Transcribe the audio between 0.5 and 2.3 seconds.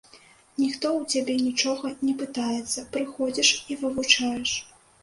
Ніхто ў цябе нічога не